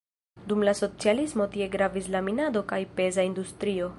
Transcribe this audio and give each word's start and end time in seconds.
Dum 0.51 0.63
la 0.67 0.71
socialismo 0.79 1.47
tie 1.57 1.69
gravis 1.77 2.09
la 2.17 2.23
minado 2.31 2.65
kaj 2.75 2.83
peza 3.01 3.29
industrio. 3.33 3.89